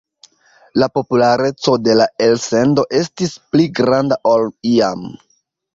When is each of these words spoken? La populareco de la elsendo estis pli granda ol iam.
La 0.83 0.87
populareco 0.95 1.75
de 1.89 1.95
la 1.99 2.09
elsendo 2.29 2.89
estis 3.03 3.39
pli 3.53 3.69
granda 3.83 4.23
ol 4.35 4.53
iam. 4.77 5.11